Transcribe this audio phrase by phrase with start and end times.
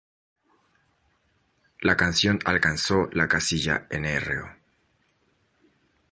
[1.81, 4.49] La canción alcanzó la casilla Nro.